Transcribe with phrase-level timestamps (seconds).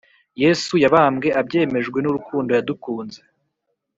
[0.43, 3.19] Yesu yabambwe abyemejwe nurukundo yadukunze